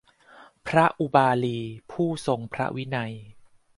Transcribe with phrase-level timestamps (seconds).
[0.67, 1.59] พระอุบาลี
[1.91, 3.13] ผู้ทรงพระวินัย